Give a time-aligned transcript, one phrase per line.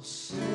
[0.00, 0.49] will sing.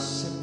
[0.00, 0.37] separados.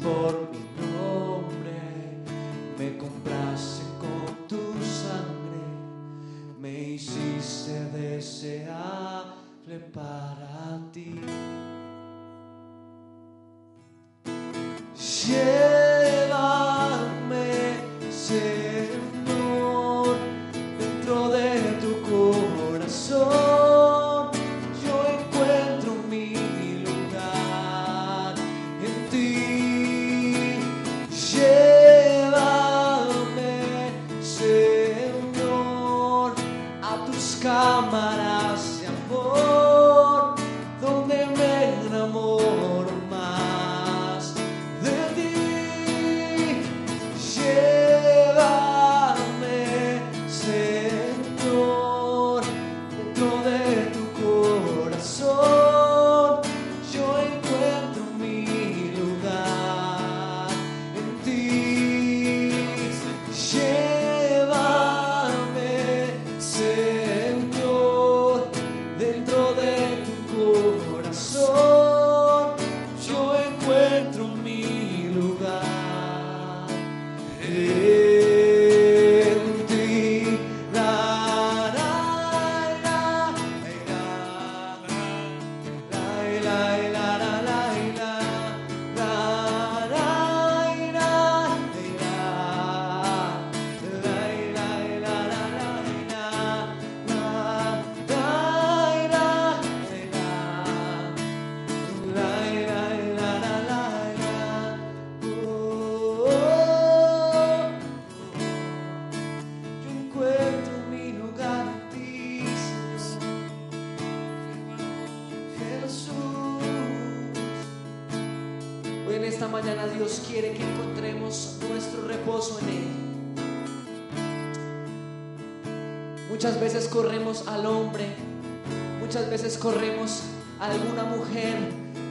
[129.66, 130.20] Corremos
[130.60, 131.56] a alguna mujer,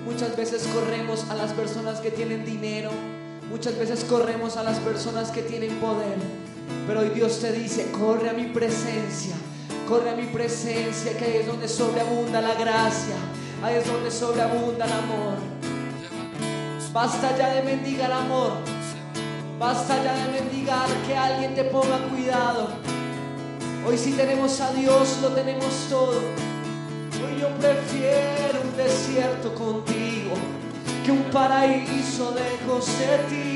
[0.04, 2.92] muchas veces corremos a las personas que tienen dinero,
[3.50, 6.18] muchas veces corremos a las personas que tienen poder.
[6.86, 9.36] Pero hoy Dios te dice, corre a mi presencia,
[9.88, 13.16] corre a mi presencia, que ahí es donde sobreabunda la gracia,
[13.64, 15.38] ahí es donde sobreabunda el amor.
[16.92, 18.52] Basta ya de mendigar amor,
[19.58, 22.68] basta ya de mendigar que alguien te ponga cuidado.
[23.88, 26.20] Hoy si tenemos a Dios, lo tenemos todo.
[27.60, 30.36] Prefiero un desierto contigo
[31.06, 33.55] que un paraíso lejos de ti.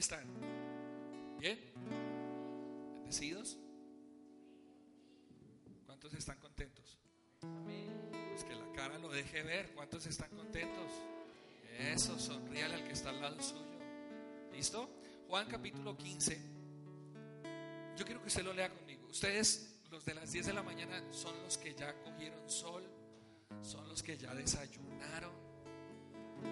[0.00, 0.26] Están?
[1.38, 1.58] ¿Bien?
[2.96, 3.58] ¿Bendecidos?
[5.86, 6.98] ¿Cuántos están contentos?
[7.40, 9.72] Pues que la cara lo deje ver.
[9.74, 10.90] ¿Cuántos están contentos?
[11.78, 13.78] Eso, sonríale al que está al lado suyo.
[14.52, 14.88] ¿Listo?
[15.28, 16.40] Juan capítulo 15.
[17.96, 19.06] Yo quiero que usted lo lea conmigo.
[19.08, 22.82] Ustedes, los de las 10 de la mañana, son los que ya cogieron sol,
[23.60, 25.32] son los que ya desayunaron.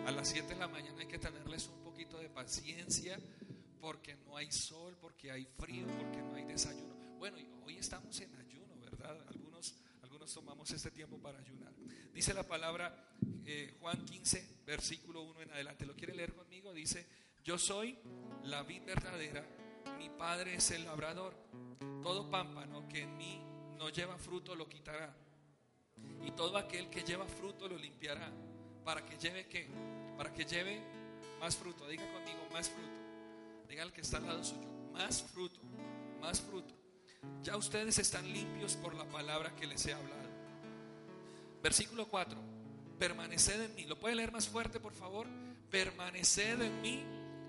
[0.07, 3.19] A las 7 de la mañana hay que tenerles un poquito de paciencia
[3.89, 6.95] porque no hay sol, porque hay frío, porque no hay desayuno.
[7.17, 9.19] Bueno, hoy estamos en ayuno, ¿verdad?
[9.29, 11.73] Algunos, algunos tomamos este tiempo para ayunar.
[12.13, 13.09] Dice la palabra
[13.47, 15.87] eh, Juan 15, versículo 1 en adelante.
[15.87, 16.75] ¿Lo quiere leer conmigo?
[16.75, 17.07] Dice,
[17.43, 17.99] yo soy
[18.45, 19.43] la vid verdadera,
[19.97, 21.35] mi padre es el labrador.
[22.03, 23.41] Todo pámpano que en mí
[23.79, 25.17] no lleva fruto lo quitará.
[26.27, 28.31] Y todo aquel que lleva fruto lo limpiará.
[28.85, 29.67] Para que lleve qué?
[30.19, 30.79] Para que lleve
[31.41, 31.89] más fruto.
[31.89, 33.08] Diga conmigo, más fruto.
[33.69, 35.61] Diga al que está al lado suyo, más fruto,
[36.21, 36.75] más fruto.
[37.43, 40.29] Ya ustedes están limpios por la palabra que les he hablado.
[41.63, 42.39] Versículo 4.
[42.99, 43.85] Permaneced en mí.
[43.85, 45.27] ¿Lo puede leer más fuerte, por favor?
[45.71, 47.03] Permaneced en mí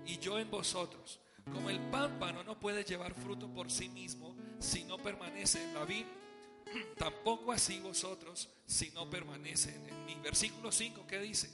[0.06, 1.20] y yo en vosotros.
[1.52, 5.84] Como el pámpano no puede llevar fruto por sí mismo si no permanece en la
[5.84, 6.04] vid,
[6.98, 10.16] tampoco así vosotros si no permanecen en mí.
[10.22, 11.50] Versículo 5, ¿qué dice?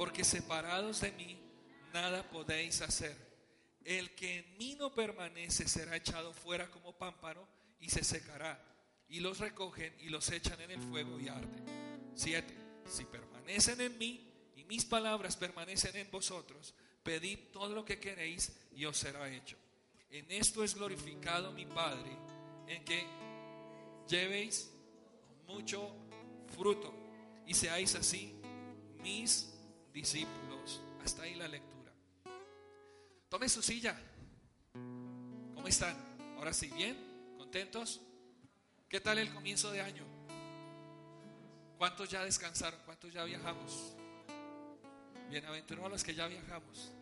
[0.00, 1.36] Porque separados de mí
[1.92, 3.14] nada podéis hacer.
[3.84, 7.46] El que en mí no permanece será echado fuera como pámpano
[7.80, 8.58] y se secará.
[9.10, 11.66] Y los recogen y los echan en el fuego y arden.
[12.14, 12.54] 7.
[12.86, 14.26] Si permanecen en mí
[14.56, 19.58] y mis palabras permanecen en vosotros, pedid todo lo que queréis y os será hecho.
[20.08, 22.16] En esto es glorificado mi Padre,
[22.68, 23.04] en que
[24.08, 24.70] llevéis
[25.46, 25.94] mucho
[26.56, 26.90] fruto
[27.46, 28.34] y seáis así
[29.02, 29.49] mis
[29.92, 30.80] discípulos.
[31.04, 31.92] Hasta ahí la lectura.
[33.28, 33.98] Tome su silla.
[35.54, 35.96] ¿Cómo están?
[36.36, 36.96] Ahora sí, ¿bien?
[37.38, 38.00] ¿Contentos?
[38.88, 40.04] ¿Qué tal el comienzo de año?
[41.78, 42.80] ¿Cuántos ya descansaron?
[42.84, 43.94] ¿Cuántos ya viajamos?
[45.30, 46.92] Bienaventurados los que ya viajamos.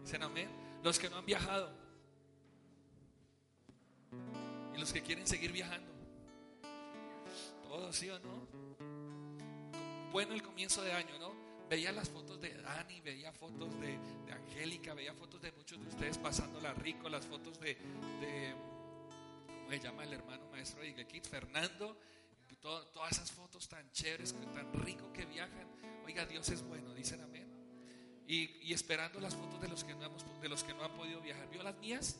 [0.00, 0.48] Dicen amén.
[0.82, 1.70] Los que no han viajado.
[4.74, 5.92] Y los que quieren seguir viajando.
[7.64, 8.46] Todos, ¿sí o no?
[10.12, 11.47] Bueno el comienzo de año, ¿no?
[11.68, 13.98] Veía las fotos de Dani, veía fotos de,
[14.32, 17.74] Angélica, veía fotos de muchos de ustedes pasándola rico, las fotos de,
[18.20, 18.54] de
[19.46, 21.26] ¿cómo se llama el hermano maestro de Kit?
[21.26, 21.98] Fernando,
[22.60, 25.68] todas esas fotos tan chéveres, tan rico que viajan.
[26.04, 27.46] Oiga, Dios es bueno, dicen amén.
[28.26, 31.20] Y, esperando las fotos de los, que no hemos, de los que no han podido
[31.20, 31.48] viajar.
[31.50, 32.18] ¿Vio las mías?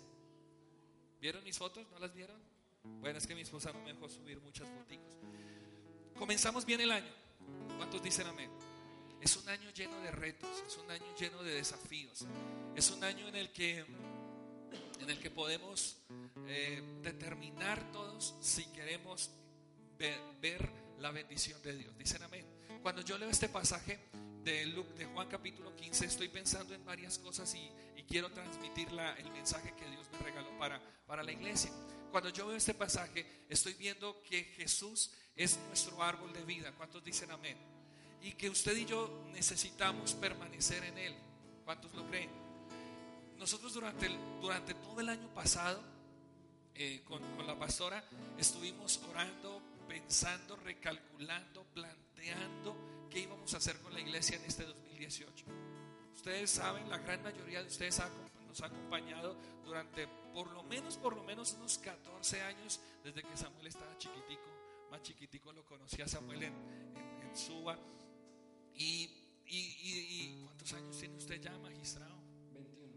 [1.21, 1.87] ¿Vieron mis fotos?
[1.91, 2.41] ¿No las vieron?
[3.01, 4.99] Bueno, es que mi esposa no me dejó subir muchas fotos.
[6.19, 7.13] Comenzamos bien el año.
[7.77, 8.51] ¿Cuántos dicen amén?
[9.21, 12.25] Es un año lleno de retos, es un año lleno de desafíos.
[12.77, 13.79] Es un año en el que,
[15.01, 15.97] en el que podemos
[16.47, 19.31] eh, determinar todos si queremos
[19.99, 20.71] ver,
[21.01, 21.99] la bendición de Dios.
[21.99, 22.47] Dicen amén.
[22.83, 23.99] Cuando yo leo este pasaje
[24.45, 27.71] de, de Juan capítulo 15, estoy pensando en varias cosas y,
[28.09, 31.71] quiero transmitir el mensaje que Dios me regaló para, para la iglesia.
[32.11, 36.73] Cuando yo veo este pasaje, estoy viendo que Jesús es nuestro árbol de vida.
[36.73, 37.59] ¿Cuántos dicen amén?
[38.23, 41.15] Y que usted y yo necesitamos permanecer en Él.
[41.65, 42.31] ¿Cuántos lo creen?
[43.39, 44.09] Nosotros durante,
[44.41, 45.81] durante todo el año pasado,
[46.75, 48.05] eh, con, con la pastora,
[48.37, 52.77] estuvimos orando, pensando, recalculando, planteando
[53.11, 55.45] qué íbamos a hacer con la iglesia en este 2018.
[56.15, 58.01] Ustedes saben, la gran mayoría de ustedes
[58.49, 63.37] nos ha acompañado durante por lo menos, por lo menos unos 14 años desde que
[63.37, 64.43] Samuel estaba chiquitico.
[64.91, 66.55] Más chiquitico lo conocía Samuel en,
[67.23, 67.79] en, Suba.
[68.79, 69.11] Y,
[69.47, 72.17] y, ¿cuántos años tiene usted ya, magistrado?
[72.55, 72.95] 21.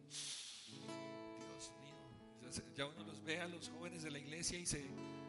[1.39, 1.95] Dios mío.
[2.75, 4.85] Ya uno los ve a los jóvenes de la iglesia y se,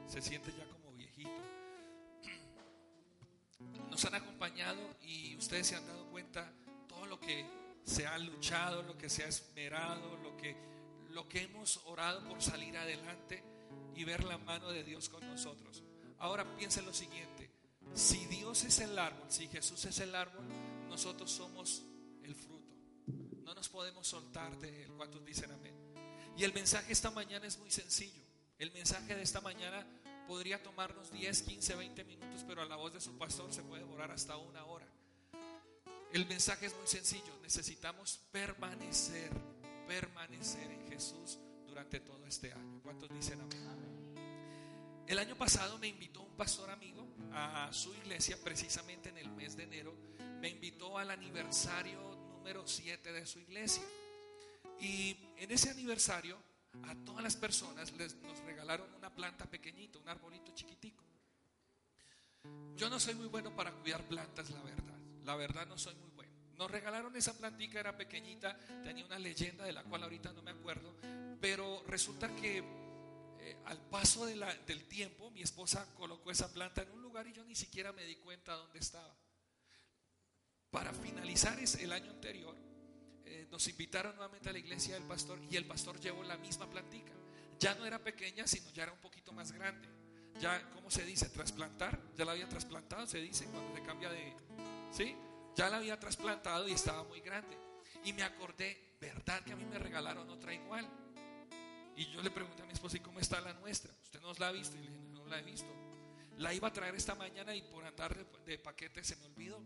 [0.07, 0.83] se siente ya como
[3.91, 6.53] nos han acompañado y ustedes se han dado cuenta
[6.89, 7.45] todo lo que
[7.85, 10.57] se ha luchado, lo que se ha esmerado, lo que,
[11.11, 13.43] lo que hemos orado por salir adelante
[13.95, 15.83] y ver la mano de Dios con nosotros.
[16.19, 17.42] Ahora piensen lo siguiente,
[17.95, 20.45] si Dios es el árbol, si Jesús es el árbol,
[20.89, 21.83] nosotros somos
[22.23, 22.75] el fruto.
[23.45, 24.93] No nos podemos soltar de él.
[24.97, 25.75] ¿Cuántos dicen amén?
[26.37, 28.23] Y el mensaje esta mañana es muy sencillo.
[28.59, 29.87] El mensaje de esta mañana
[30.27, 33.83] podría tomarnos 10, 15, 20 minutos, pero a la voz de su pastor se puede
[33.83, 34.87] demorar hasta una hora.
[36.13, 39.31] El mensaje es muy sencillo, necesitamos permanecer,
[39.87, 42.81] permanecer en Jesús durante todo este año.
[42.83, 43.83] ¿Cuántos dicen amén?
[45.07, 49.57] El año pasado me invitó un pastor amigo a su iglesia, precisamente en el mes
[49.57, 49.95] de enero,
[50.41, 52.01] me invitó al aniversario
[52.37, 53.85] número 7 de su iglesia.
[54.81, 56.37] Y en ese aniversario
[56.85, 61.05] a todas las personas les, nos regalaron una planta pequeñita, un arbolito chiquitico.
[62.77, 64.99] Yo no soy muy bueno para cuidar plantas, la verdad.
[65.25, 66.33] La verdad no soy muy bueno.
[66.57, 70.51] Nos regalaron esa plantica, era pequeñita, tenía una leyenda de la cual ahorita no me
[70.51, 70.95] acuerdo,
[71.41, 72.82] pero resulta que
[73.53, 77.45] eh, al paso del tiempo mi esposa colocó esa planta en un lugar y yo
[77.45, 79.15] ni siquiera me di cuenta dónde estaba.
[80.71, 82.57] Para finalizar el año anterior,
[83.27, 86.69] eh, nos invitaron nuevamente a la iglesia del pastor y el pastor llevó la misma
[86.69, 87.13] plantica.
[87.59, 89.89] Ya no era pequeña, sino ya era un poquito más grande.
[90.41, 91.29] Ya, ¿cómo se dice?
[91.29, 92.01] Trasplantar.
[92.17, 94.35] Ya la había trasplantado, se dice, cuando se cambia de...
[94.91, 95.15] ¿Sí?
[95.55, 97.57] Ya la había trasplantado y estaba muy grande.
[98.05, 100.89] Y me acordé, ¿verdad que a mí me regalaron otra igual?
[101.97, 103.93] Y yo le pregunté a mi esposa, ¿y cómo está la nuestra?
[104.03, 104.77] ¿Usted nos la ha visto?
[104.77, 105.69] Y le dije, no la he visto.
[106.39, 109.61] La iba a traer esta mañana y por andar de, paquete se me olvidó.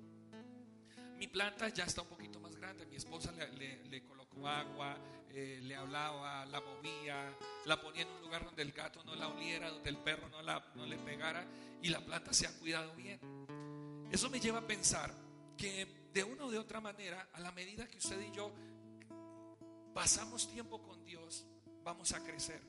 [1.17, 2.85] Mi planta ya está un poquito más grande.
[2.87, 4.99] Mi esposa le, colocó agua,
[5.31, 9.29] eh, le hablaba, la movía, la ponía en un lugar donde el gato no la
[9.29, 11.47] oliera, donde el perro no, la, no le pegara
[11.81, 13.21] y la planta se ha cuidado bien.
[14.11, 15.15] Eso me lleva a pensar
[15.57, 18.53] que de una o de otra manera, a la medida que usted y yo
[19.95, 21.47] pasamos tiempo con Dios,
[21.87, 22.61] vamos a crecer.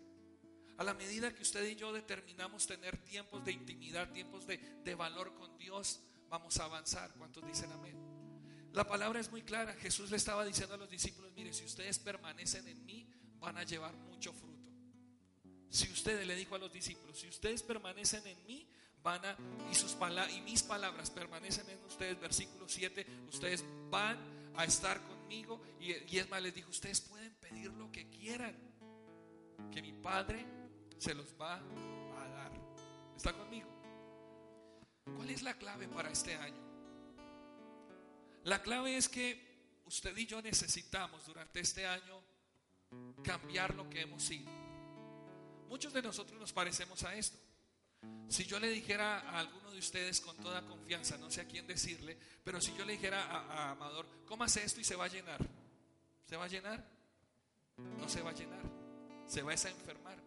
[0.77, 4.93] A la medida que usted y yo determinamos tener tiempos de intimidad, tiempos de, de
[4.93, 7.11] valor con Dios, vamos a avanzar.
[7.15, 7.97] ¿Cuántos dicen amén?
[8.73, 9.73] La palabra es muy clara.
[9.73, 13.09] Jesús le estaba diciendo a los discípulos, mire, si ustedes permanecen en mí,
[13.39, 14.71] van a llevar mucho fruto.
[15.71, 18.69] Si ustedes le dijo a los discípulos, si ustedes permanecen en mí,
[19.01, 19.35] van a,
[19.71, 19.97] y, sus
[20.35, 24.19] y mis palabras permanecen en ustedes, versículo 7, ustedes van
[24.55, 25.59] a estar conmigo.
[25.79, 28.66] Y, y es más, les dijo, ustedes pueden pedir lo que quieran,
[29.71, 30.45] que mi Padre
[30.97, 32.51] se los va a dar.
[33.15, 33.69] ¿Está conmigo?
[35.15, 36.61] ¿Cuál es la clave para este año?
[38.43, 42.21] La clave es que usted y yo necesitamos durante este año
[43.23, 44.49] cambiar lo que hemos sido.
[45.69, 47.37] Muchos de nosotros nos parecemos a esto.
[48.29, 51.67] Si yo le dijera a alguno de ustedes con toda confianza, no sé a quién
[51.67, 55.09] decirle, pero si yo le dijera a, Amador, ¿cómo hace esto y se va a
[55.09, 55.39] llenar?
[56.25, 56.97] ¿Se va a llenar?
[57.77, 58.61] no se va a llenar,
[59.27, 60.17] se va a enfermar.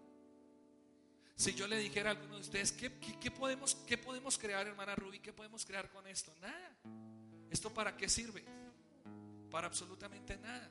[1.35, 2.91] Si yo le dijera a alguno de ustedes, ¿qué,
[3.31, 5.21] podemos, ¿qué podemos crear, hermana Ruby?
[5.21, 6.33] ¿Qué podemos crear con esto?
[6.41, 6.77] Nada.
[7.51, 8.45] ¿Esto para qué sirve?
[9.51, 10.69] Para absolutamente nada.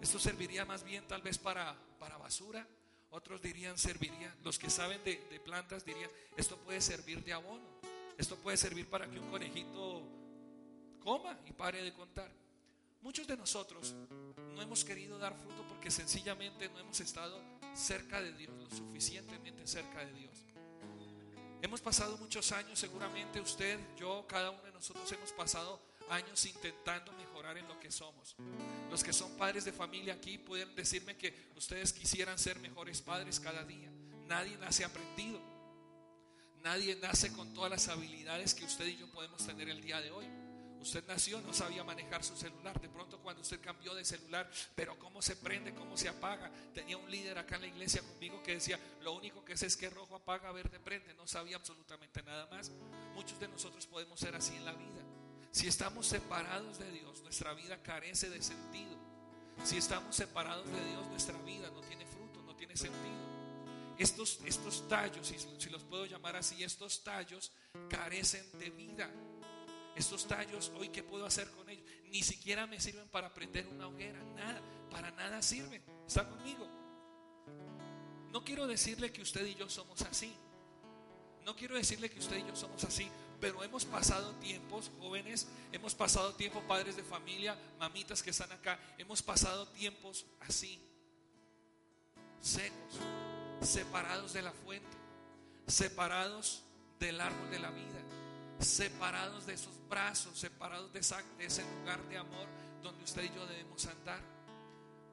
[0.00, 2.66] Esto serviría más bien tal vez para, para basura.
[3.10, 7.68] Otros dirían, serviría, los que saben de, de plantas dirían, esto puede servir de abono.
[8.16, 10.02] Esto puede servir para que un conejito
[11.00, 12.30] coma y pare de contar.
[13.02, 13.94] Muchos de nosotros
[14.54, 17.38] no hemos querido dar fruto porque sencillamente no hemos estado
[17.74, 20.46] cerca de Dios, lo suficientemente cerca de Dios.
[21.62, 27.12] Hemos pasado muchos años, seguramente usted, yo, cada uno de nosotros hemos pasado años intentando
[27.12, 28.34] mejorar en lo que somos.
[28.90, 33.38] Los que son padres de familia aquí pueden decirme que ustedes quisieran ser mejores padres
[33.38, 33.90] cada día.
[34.26, 35.40] Nadie nace aprendido.
[36.62, 40.10] Nadie nace con todas las habilidades que usted y yo podemos tener el día de
[40.10, 40.26] hoy.
[40.80, 42.80] Usted nació, no sabía manejar su celular.
[42.80, 46.50] De pronto cuando usted cambió de celular, pero cómo se prende, cómo se apaga.
[46.72, 49.76] Tenía un líder acá en la iglesia conmigo que decía, lo único que sé es
[49.76, 51.12] que rojo apaga, verde prende.
[51.14, 52.70] No sabía absolutamente nada más.
[53.14, 55.02] Muchos de nosotros podemos ser así en la vida.
[55.52, 58.96] Si estamos separados de Dios, nuestra vida carece de sentido.
[59.64, 63.20] Si estamos separados de Dios, nuestra vida no tiene fruto, no tiene sentido.
[63.98, 67.52] Estos, estos tallos, si, si los puedo llamar así, estos tallos
[67.90, 69.10] carecen de vida.
[69.96, 71.84] Estos tallos, hoy, ¿qué puedo hacer con ellos?
[72.10, 75.82] Ni siquiera me sirven para prender una hoguera, nada, para nada sirven.
[76.06, 76.68] ¿Está conmigo?
[78.32, 80.32] No quiero decirle que usted y yo somos así.
[81.44, 83.08] No quiero decirle que usted y yo somos así,
[83.40, 88.78] pero hemos pasado tiempos, jóvenes, hemos pasado tiempos, padres de familia, mamitas que están acá,
[88.98, 90.80] hemos pasado tiempos así,
[92.40, 93.00] secos,
[93.62, 94.96] separados de la fuente,
[95.66, 96.62] separados
[97.00, 98.19] del árbol de la vida
[98.60, 102.48] separados de esos brazos, separados de, ese lugar de amor
[102.82, 104.20] donde usted y yo debemos andar.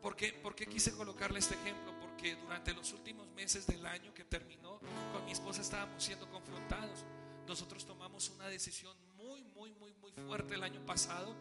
[0.02, 1.94] ¿Por qué, ¿Por qué quise colocarle este ejemplo?
[2.00, 4.80] Porque durante los últimos meses del año que terminó,
[5.12, 7.04] con mi esposa estábamos siendo confrontados.
[7.48, 11.36] Nosotros tomamos una decisión muy, muy, muy, muy fuerte el año pasado.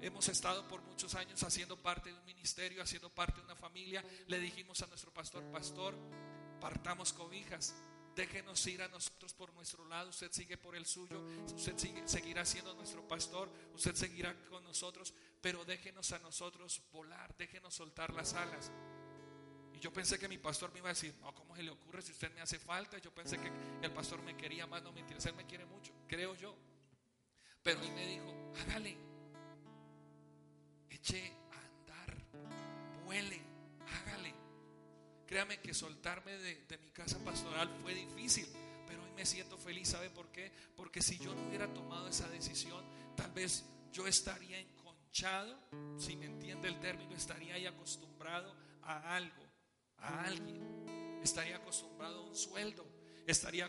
[0.00, 4.04] Hemos estado por muchos años haciendo parte de un ministerio, haciendo parte de una familia.
[4.26, 5.94] Le dijimos a nuestro pastor, pastor,
[6.60, 7.74] partamos cobijas
[8.16, 11.22] Déjenos ir a nosotros por nuestro lado, usted sigue por el suyo,
[11.54, 11.76] usted
[12.06, 18.14] seguirá siendo nuestro pastor, usted seguirá con nosotros, pero déjenos a nosotros volar, déjenos soltar
[18.14, 18.72] las alas.
[19.74, 22.00] Y yo pensé que mi pastor me iba a decir, no, ¿cómo se le ocurre
[22.00, 22.96] si usted me hace falta?
[22.96, 23.52] Yo pensé que
[23.82, 26.56] el pastor me quería más, no me interesa, él me quiere mucho, creo yo.
[27.62, 28.96] Pero él me dijo, hágale,
[30.88, 32.16] eche a andar,
[33.04, 33.42] vuele,
[35.26, 38.46] Créame que soltarme de, mi casa pastoral fue difícil,
[38.86, 39.88] pero hoy me siento feliz.
[39.88, 40.52] ¿Sabe por qué?
[40.76, 42.84] Porque si yo no hubiera tomado esa decisión,
[43.16, 45.58] tal vez yo estaría enconchado,
[45.98, 49.42] si me entiende el término, estaría ahí acostumbrado a algo,
[49.98, 51.20] a alguien.
[51.24, 52.86] Estaría acostumbrado a un sueldo,
[53.26, 53.68] estaría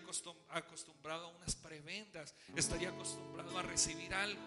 [0.49, 4.41] acostumbrado a unas prebendas, estaría acostumbrado a recibir algo.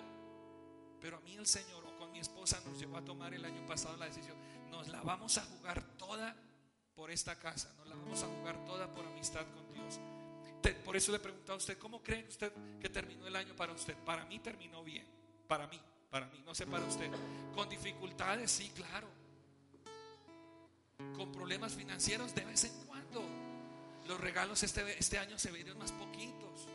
[1.00, 3.66] Pero a mí el Señor o con mi esposa nos llevó a tomar el año
[3.66, 4.36] pasado la decisión,
[4.70, 6.36] nos la vamos a jugar toda
[7.00, 9.98] por esta casa, no la vamos a jugar toda por amistad con Dios.
[10.84, 13.96] Por eso le pregunto a usted, ¿cómo cree usted que terminó el año para usted?
[14.04, 15.06] Para mí terminó bien,
[15.48, 17.10] para mí, para mí, no sé para usted.
[17.54, 19.08] Con dificultades, sí, claro.
[21.16, 23.24] Con problemas financieros de vez en cuando.
[24.06, 26.68] Los regalos este, este año se vinieron más poquitos.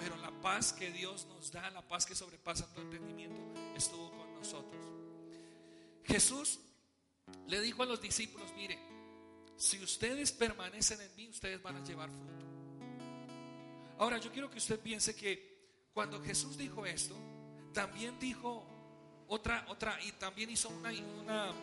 [0.00, 3.42] Pero la paz que Dios nos da, la paz que sobrepasa todo entendimiento,
[3.76, 4.86] estuvo con nosotros.
[6.04, 6.60] Jesús
[7.46, 8.93] le dijo a los discípulos, mire,
[9.56, 12.44] si ustedes permanecen en mí, ustedes van a llevar fruto.
[13.98, 15.54] Ahora, yo quiero que usted piense que
[15.92, 17.16] cuando Jesús dijo esto,
[17.72, 18.66] también dijo
[19.28, 21.54] otra, otra, y también hizo una, una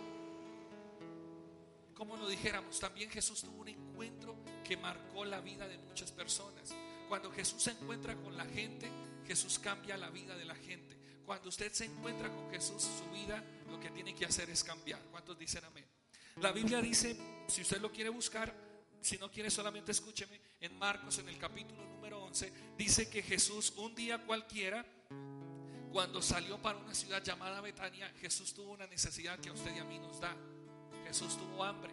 [2.02, 6.74] como lo dijéramos, también Jesús tuvo un encuentro que marcó la vida de muchas personas.
[7.08, 8.90] Cuando Jesús se encuentra con la gente,
[9.28, 10.98] Jesús cambia la vida de la gente.
[11.26, 15.00] Cuando usted se encuentra con Jesús, su vida lo que tiene que hacer es cambiar.
[15.12, 15.86] ¿Cuántos dicen amén?
[16.38, 17.16] La Biblia dice,
[17.48, 18.54] si usted lo quiere buscar,
[19.02, 23.74] si no quiere solamente escúcheme, en Marcos en el capítulo número 11, dice que Jesús
[23.78, 24.86] un día cualquiera,
[25.92, 29.80] cuando salió para una ciudad llamada Betania, Jesús tuvo una necesidad que a usted y
[29.80, 30.36] a mí nos da.
[31.06, 31.92] Jesús tuvo hambre.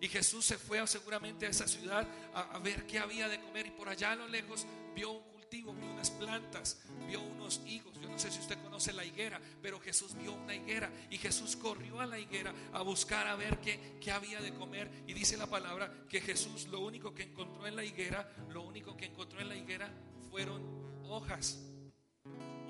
[0.00, 3.66] Y Jesús se fue seguramente a esa ciudad a, a ver qué había de comer
[3.68, 7.94] y por allá a lo lejos vio un vio unas plantas, vio unos higos.
[8.00, 11.56] Yo no sé si usted conoce la higuera, pero Jesús vio una higuera y Jesús
[11.56, 14.90] corrió a la higuera a buscar a ver qué, qué había de comer.
[15.06, 18.96] Y dice la palabra que Jesús lo único que encontró en la higuera, lo único
[18.96, 19.90] que encontró en la higuera
[20.30, 20.62] fueron
[21.08, 21.58] hojas,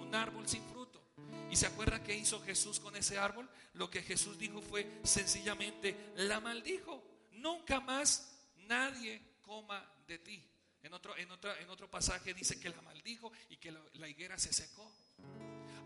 [0.01, 1.03] un árbol sin fruto.
[1.51, 3.49] ¿Y se acuerda qué hizo Jesús con ese árbol?
[3.75, 7.03] Lo que Jesús dijo fue sencillamente, la maldijo.
[7.33, 8.37] Nunca más
[8.68, 10.54] nadie coma de ti.
[10.85, 11.29] En otro, en,
[11.61, 14.88] en otro pasaje dice que la maldijo y que la higuera se secó.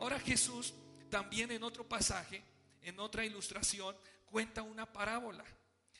[0.01, 0.75] Ahora Jesús
[1.09, 2.43] también en otro pasaje,
[2.83, 5.45] en otra ilustración, cuenta una parábola.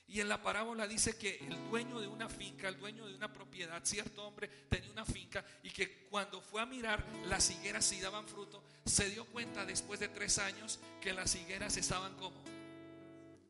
[0.07, 3.31] Y en la parábola dice que el dueño de una finca, el dueño de una
[3.31, 8.01] propiedad, cierto hombre tenía una finca y que cuando fue a mirar las higueras si
[8.01, 12.43] daban fruto, se dio cuenta después de tres años que las higueras estaban como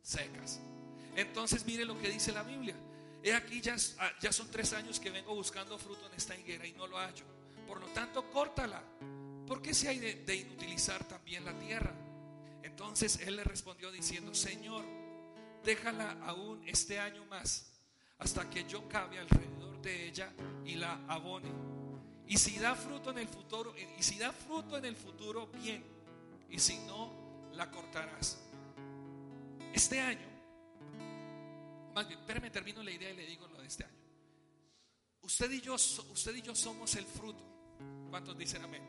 [0.03, 0.61] secas.
[1.15, 2.75] Entonces mire lo que dice la Biblia.
[3.23, 6.67] He aquí ya, ah, ya son tres años que vengo buscando fruto en esta higuera
[6.67, 7.25] y no lo hallo.
[7.67, 8.83] Por lo tanto, córtala.
[9.47, 11.93] ¿Por qué se hay de, de inutilizar también la tierra?
[12.63, 14.85] Entonces él le respondió diciendo, Señor,
[15.65, 17.73] déjala aún este año más,
[18.19, 20.33] hasta que yo cabe alrededor de ella
[20.65, 21.51] y la abone.
[22.27, 25.83] Y si da fruto en el futuro, y si da fruto en el futuro, bien.
[26.51, 28.39] Y si no, la cortarás.
[29.73, 30.28] Este año,
[32.01, 33.97] espérame, termino la idea y le digo lo de este año.
[35.23, 37.45] Usted y yo, usted y yo somos el fruto.
[38.11, 38.83] ¿Cuántos dicen amén?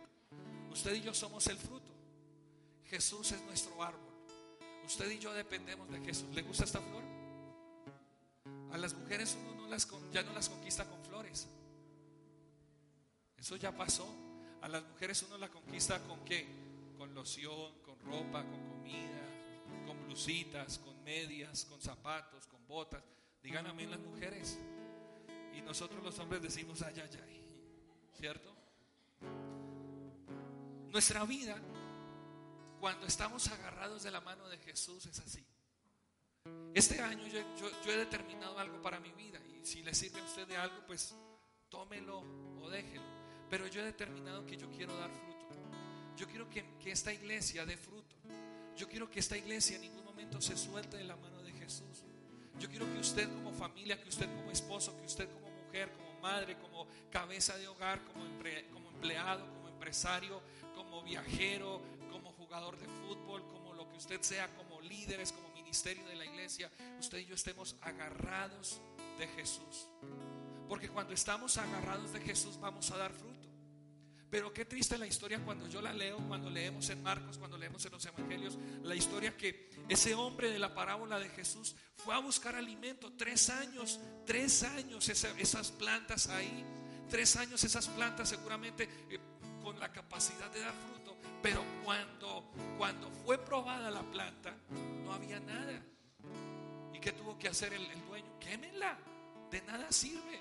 [0.71, 1.91] Usted y yo somos el fruto.
[2.85, 4.09] Jesús es nuestro árbol.
[4.85, 6.33] Usted y yo dependemos de Jesús.
[6.33, 7.03] ¿Le gusta esta flor?
[8.71, 11.47] A las mujeres uno no las, ya no las conquista con flores.
[13.37, 14.07] Eso ya pasó.
[14.61, 16.47] A las mujeres uno la conquista con qué?
[16.97, 19.18] Con loción, con ropa, con comida,
[20.83, 23.03] con medias, con zapatos, con botas.
[23.43, 24.57] Digan amén las mujeres.
[25.55, 27.41] Y nosotros los hombres decimos ay, ay, ay.
[28.17, 28.55] ¿Cierto?
[30.89, 31.57] Nuestra vida
[32.79, 35.45] cuando estamos agarrados de la mano de Jesús es así.
[36.73, 40.47] Este año yo, he determinado algo para mi vida y si le sirve a usted
[40.47, 41.15] de algo, pues
[41.69, 42.23] tómelo
[42.61, 43.03] o déjelo.
[43.49, 45.47] Pero yo he determinado que yo quiero dar fruto.
[46.17, 48.18] Yo quiero que esta iglesia dé fruto.
[48.79, 52.03] Yo quiero que esta iglesia en ningún momento se suelte de la mano de Jesús.
[52.59, 56.19] Yo quiero que usted como familia, que usted como esposo, que usted como mujer, como
[56.21, 58.25] madre, como cabeza de hogar, como,
[58.73, 60.41] como empleado, como empresario,
[60.73, 61.81] como viajero,
[62.49, 66.71] jugador de fútbol, como lo que usted sea, como líderes, como ministerio de la iglesia,
[66.99, 68.81] usted y yo estemos agarrados
[69.19, 69.87] de Jesús.
[70.67, 73.38] Porque cuando estamos agarrados de Jesús vamos a dar fruto.
[74.29, 77.83] Pero qué triste la historia cuando yo la leo, cuando leemos en Marcos, cuando leemos
[77.85, 82.19] en los Evangelios, la historia que ese hombre de la parábola de Jesús fue a
[82.19, 86.63] buscar alimento, tres años, tres años esas plantas ahí,
[87.09, 89.19] tres años esas plantas seguramente eh,
[89.63, 94.55] con la capacidad de dar fruto, pero cuando, cuando fue probada la planta,
[95.03, 95.81] no había nada.
[96.93, 98.39] ¿Y qué tuvo que hacer el, dueño?
[98.39, 98.97] Quémenla,
[99.49, 100.39] de nada sirve.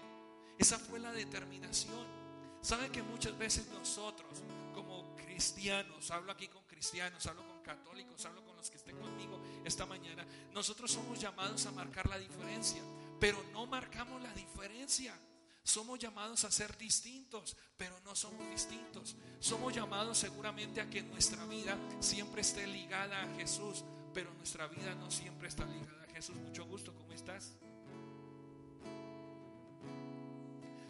[0.59, 2.17] Esa fue la determinación.
[2.61, 4.42] ¿Saben que muchas veces nosotros,
[4.75, 9.40] como cristianos, hablo aquí con cristianos, hablo con católicos, hablo con los que estén conmigo
[9.64, 12.83] esta mañana, nosotros somos llamados a marcar la diferencia,
[13.21, 15.14] pero no marcamos la diferencia.
[15.62, 19.16] Somos llamados a ser distintos, pero no somos distintos.
[19.38, 24.94] Somos llamados seguramente a que nuestra vida siempre esté ligada a Jesús, pero nuestra vida
[24.94, 26.37] no siempre está ligada a Jesús.
[26.37, 27.53] Mucho gusto, ¿cómo estás?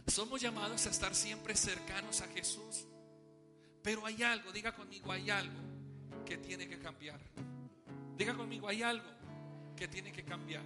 [0.08, 2.86] Somos llamados a estar siempre cercanos a Jesús,
[3.82, 5.58] pero hay algo, diga conmigo, hay algo
[6.24, 7.20] que tiene que cambiar.
[8.16, 9.06] Diga conmigo, hay algo
[9.76, 10.64] que tiene que cambiar.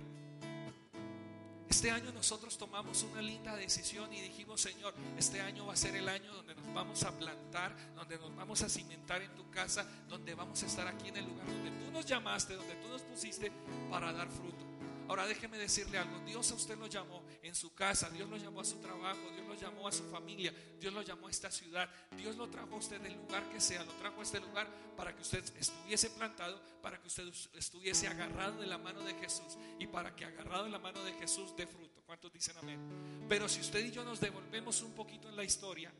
[1.68, 5.96] Este año nosotros tomamos una linda decisión y dijimos, Señor, este año va a ser
[5.96, 9.84] el año donde nos vamos a plantar, donde nos vamos a cimentar en tu casa,
[10.08, 13.02] donde vamos a estar aquí en el lugar donde tú nos llamaste, donde tú nos
[13.02, 13.50] pusiste
[13.90, 14.71] para dar fruto.
[15.08, 18.60] Ahora déjeme decirle algo, Dios a usted lo llamó en su casa, Dios lo llamó
[18.60, 21.88] a su trabajo, Dios lo llamó a su familia, Dios lo llamó a esta ciudad,
[22.16, 25.14] Dios lo trajo a usted del lugar que sea, lo trajo a este lugar para
[25.14, 29.86] que usted estuviese plantado, para que usted estuviese agarrado de la mano de Jesús y
[29.86, 32.02] para que agarrado de la mano de Jesús dé fruto.
[32.06, 33.26] ¿Cuántos dicen amén?
[33.28, 35.92] Pero si usted y yo nos devolvemos un poquito en la historia,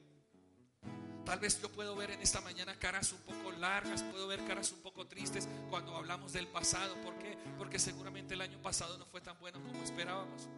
[1.24, 4.72] Tal vez yo puedo ver en esta mañana caras un poco largas, puedo ver caras
[4.72, 6.94] un poco tristes cuando hablamos del pasado.
[7.02, 7.38] ¿Por qué?
[7.58, 10.48] Porque seguramente el año pasado no fue tan bueno como esperábamos.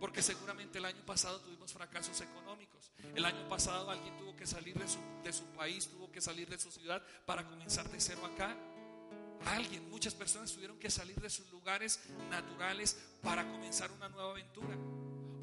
[0.00, 2.90] Porque seguramente el año pasado tuvimos fracasos económicos.
[3.14, 6.48] El año pasado alguien tuvo que salir de su, de su país, tuvo que salir
[6.48, 8.56] de su ciudad para comenzar de cero acá.
[9.46, 12.00] Alguien, muchas personas tuvieron que salir de sus lugares
[12.30, 14.76] naturales para comenzar una nueva aventura.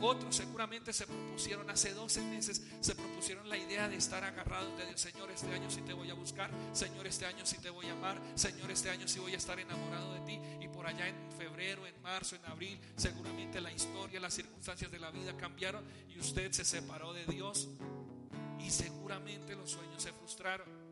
[0.06, 4.86] Otros seguramente se propusieron hace 12 meses, se propusieron la idea de estar agarrados de
[4.86, 5.00] Dios.
[5.00, 6.52] Señor, este año sí te voy a buscar.
[6.74, 8.22] Señor, este año sí te voy a amar.
[8.36, 10.39] Señor, este año sí voy a estar enamorado de ti.
[10.60, 15.00] Y por allá en febrero, en marzo, en abril, seguramente la historia, las circunstancias de
[15.00, 17.70] la vida cambiaron y usted se separó de Dios.
[18.60, 20.83] Y seguramente los sueños se frustraron.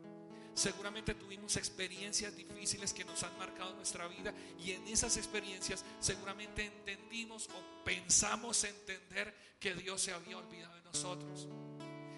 [0.54, 6.66] Seguramente tuvimos experiencias difíciles que nos han marcado nuestra vida y en esas experiencias seguramente
[6.66, 11.48] entendimos o pensamos entender que Dios se había olvidado de nosotros.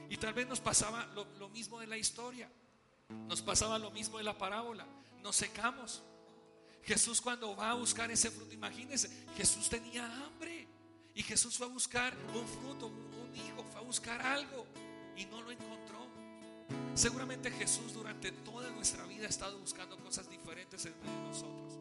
[0.09, 2.51] Y tal vez nos pasaba lo, mismo de la historia,
[3.29, 4.87] nos pasaba lo mismo de la parábola,
[5.23, 6.03] nos secamos.
[6.83, 10.69] Jesús cuando va a buscar ese fruto, imagínense, Jesús tenía hambre
[11.15, 14.67] y Jesús fue a buscar un fruto, un hijo, fue a buscar algo
[15.17, 16.04] y no lo encontró.
[16.95, 21.79] Seguramente Jesús durante toda nuestra vida ha estado buscando cosas diferentes entre nosotros.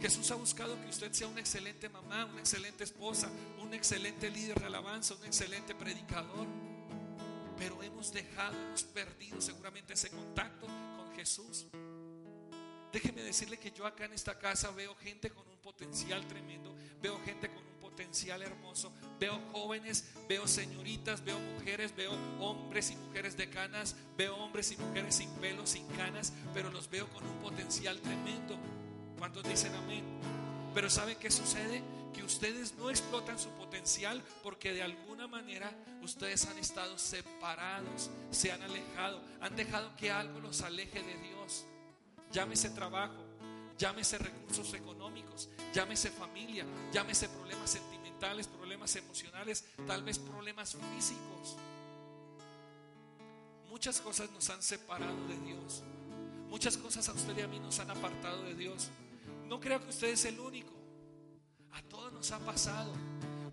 [0.00, 4.58] Jesús ha buscado que usted sea una excelente mamá, una excelente esposa, un excelente líder
[4.58, 6.46] de alabanza, un excelente predicador.
[7.58, 11.66] Pero hemos dejado, hemos perdido seguramente ese contacto con Jesús.
[12.90, 17.20] Déjeme decirle que yo acá en esta casa veo gente con un potencial tremendo, veo
[17.24, 17.63] gente con
[17.94, 24.34] potencial hermoso, veo jóvenes, veo señoritas, veo mujeres, veo hombres y mujeres de canas, veo
[24.36, 28.58] hombres y mujeres sin pelo, sin canas, pero los veo con un potencial tremendo.
[29.16, 30.02] ¿Cuántos dicen amén?
[30.74, 31.84] Pero ¿saben qué sucede?
[32.12, 35.70] Que ustedes no explotan su potencial porque de alguna manera
[36.02, 41.64] ustedes han estado separados, se han alejado, han dejado que algo los aleje de Dios.
[42.32, 43.23] Llámese trabajo,
[43.78, 51.56] llámese recursos económicos, llámese familia, llámese problemas sentimentales, problemas emocionales, tal vez problemas físicos.
[53.68, 55.82] Muchas cosas nos han separado de Dios.
[56.48, 58.88] Muchas cosas a usted y a mí nos han apartado de Dios.
[59.48, 60.72] No creo que usted es el único.
[61.72, 62.92] A todos nos ha pasado.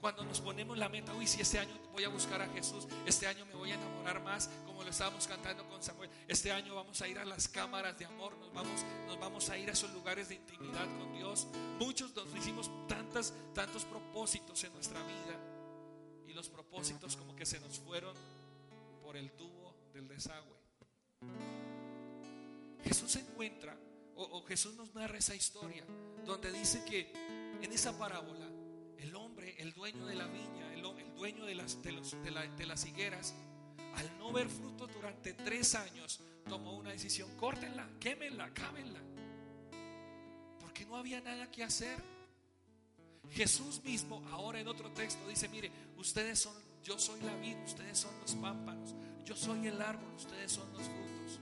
[0.01, 3.27] Cuando nos ponemos la meta, uy, si este año voy a buscar a Jesús, este
[3.27, 6.99] año me voy a enamorar más, como lo estábamos cantando con Samuel, este año vamos
[7.03, 9.91] a ir a las cámaras de amor, nos vamos, nos vamos a ir a esos
[9.93, 11.45] lugares de intimidad con Dios.
[11.77, 15.39] Muchos nos hicimos tantas, tantos propósitos en nuestra vida
[16.27, 18.15] y los propósitos como que se nos fueron
[19.03, 20.57] por el tubo del desagüe.
[22.83, 23.77] Jesús se encuentra
[24.15, 25.83] o, Jesús nos narra esa historia
[26.25, 27.11] donde dice que
[27.61, 28.50] en esa parábola
[29.01, 30.81] el hombre, el dueño de la viña, el,
[31.15, 33.33] dueño de las, de, las higueras,
[33.95, 38.99] al no ver frutos durante tres años, tomó una decisión, córtenla, quémenla, cámenla,
[40.59, 41.97] porque no había nada que hacer.
[43.31, 47.97] Jesús mismo, ahora en otro texto, dice, mire, ustedes son, yo soy la vid, ustedes
[47.97, 51.39] son los pámpanos, yo soy el árbol, ustedes son los frutos.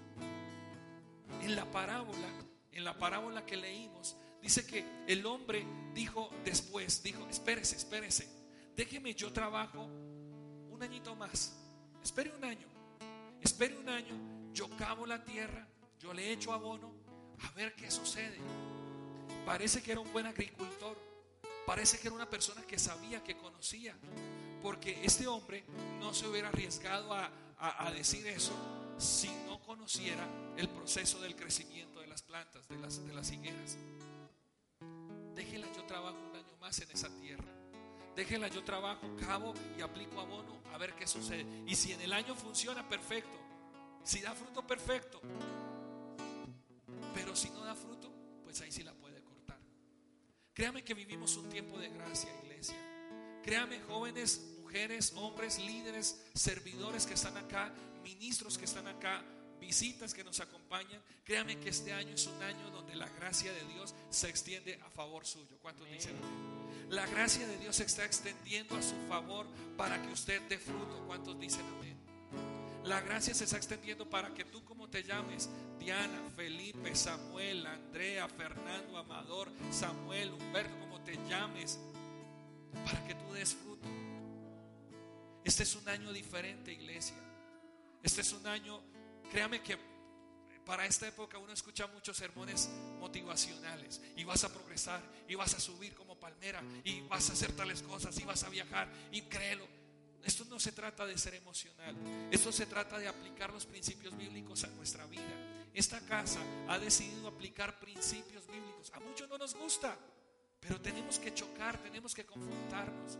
[1.41, 2.27] En la parábola,
[2.71, 8.27] en la parábola que leímos, dice que el hombre dijo después, dijo, espérese, espérese,
[8.75, 11.53] déjeme yo trabajo un añito más,
[12.03, 12.67] espere un año,
[13.41, 15.67] espere un año, yo cavo la tierra,
[15.99, 16.91] yo le echo abono,
[17.41, 18.37] a ver qué sucede.
[19.45, 20.97] Parece que era un buen agricultor,
[21.65, 23.95] parece que era una persona que sabía, que conocía,
[24.61, 25.63] porque este hombre
[25.99, 28.53] no se hubiera arriesgado a, a decir eso
[28.97, 33.77] si no conociera el proceso del crecimiento de las plantas, de las, de las higueras.
[35.39, 37.47] Déjela yo trabajo un año más en esa tierra.
[38.13, 41.45] Déjela yo trabajo, cabo y aplico abono a ver qué sucede.
[41.65, 43.39] Y si en el año funciona, perfecto.
[44.03, 45.21] Si da fruto, perfecto.
[47.13, 48.11] Pero si no da fruto,
[48.43, 49.57] pues ahí sí la puede cortar.
[50.53, 52.75] Créame que vivimos un tiempo de gracia, iglesia.
[53.41, 57.73] Créame, jóvenes, mujeres, hombres, líderes, servidores que están acá,
[58.03, 59.23] ministros que están acá,
[59.59, 61.01] visitas que nos acompañan.
[61.23, 64.89] Créame que este año es un año donde la gracia de Dios se extiende a
[64.89, 65.57] favor suyo.
[65.61, 66.15] ¿Cuántos dicen
[66.89, 71.03] La gracia de Dios se está extendiendo a su favor para que usted dé fruto.
[71.07, 71.97] ¿Cuántos dicen amén?
[72.83, 78.27] La gracia se está extendiendo para que tú como te llames, Diana, Felipe, Samuel, Andrea,
[78.27, 81.79] Fernando, Amador, Samuel, Humberto, como te llames,
[82.85, 83.87] para que tú des fruto.
[85.43, 87.15] Este es un año diferente, iglesia.
[88.01, 88.81] Este es un año,
[89.29, 89.77] créame que
[90.65, 95.59] para esta época uno escucha muchos sermones motivacionales y vas a progresar y vas a
[95.59, 99.65] subir como palmera y vas a hacer tales cosas y vas a viajar y créelo.
[100.23, 101.95] Esto no se trata de ser emocional,
[102.29, 105.23] esto se trata de aplicar los principios bíblicos a nuestra vida.
[105.73, 108.91] Esta casa ha decidido aplicar principios bíblicos.
[108.93, 109.97] A muchos no nos gusta,
[110.59, 113.17] pero tenemos que chocar, tenemos que confrontarnos.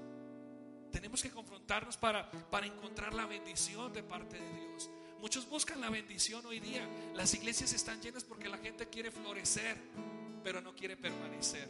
[0.92, 4.90] Tenemos que confrontarnos para, para encontrar la bendición de parte de Dios.
[5.22, 6.88] Muchos buscan la bendición hoy día.
[7.14, 9.76] Las iglesias están llenas porque la gente quiere florecer,
[10.44, 11.68] pero no quiere permanecer.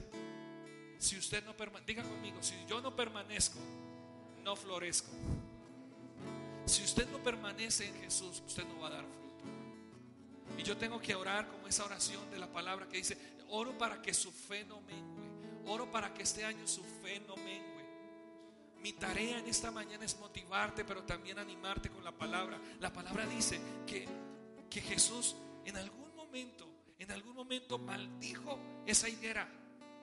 [1.00, 3.60] Si usted no permanece, diga conmigo, si yo no permanezco,
[4.44, 5.12] no florezco.
[6.66, 9.46] Si usted no permanece en Jesús, usted no va a dar fruto.
[10.56, 14.00] Y yo tengo que orar como esa oración de la palabra que dice, oro para
[14.02, 15.24] que su fe no mengue.
[15.66, 17.69] Oro para que este año su fe no mengue.
[18.82, 22.60] Mi tarea en esta mañana es motivarte, pero también animarte con la palabra.
[22.80, 24.08] La palabra dice que,
[24.70, 29.48] que Jesús en algún momento maldijo esa higuera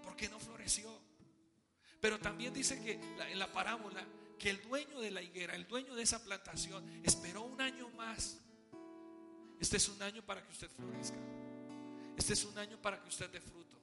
[0.02, 0.90] porque no floreció.
[2.00, 2.92] Pero también dice que
[3.30, 4.04] en la parábola
[4.38, 8.38] que el dueño de la higuera, el dueño de esa plantación, esperó un año más.
[9.60, 11.16] Este es un año para que usted florezca.
[12.16, 13.76] Este es un año para que usted dé fruto.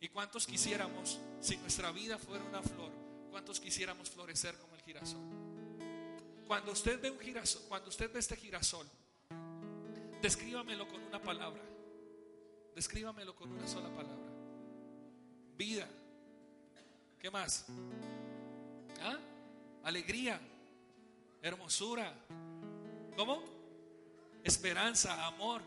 [0.00, 2.92] ¿Y cuántos quisiéramos, si nuestra vida fuera una flor,
[3.30, 5.22] cuántos quisiéramos florecer como el girasol?
[6.46, 8.86] Cuando usted ve un girasol, cuando usted ve este girasol,
[10.22, 11.62] descríbamelo con una palabra.
[12.74, 14.32] Descríbamelo con una sola palabra.
[15.56, 15.88] Vida.
[17.18, 17.66] ¿Qué más?
[19.02, 19.18] ¿Ah?
[19.84, 20.40] Alegría.
[21.42, 22.14] Hermosura.
[23.16, 23.42] ¿Cómo?
[24.44, 25.60] Esperanza, amor.